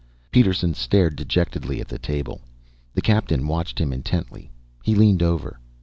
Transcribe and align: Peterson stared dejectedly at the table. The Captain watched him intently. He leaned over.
Peterson 0.31 0.73
stared 0.73 1.15
dejectedly 1.15 1.79
at 1.79 1.87
the 1.87 1.99
table. 1.99 2.41
The 2.95 3.03
Captain 3.03 3.45
watched 3.45 3.77
him 3.79 3.93
intently. 3.93 4.49
He 4.83 4.95
leaned 4.95 5.21
over. 5.21 5.59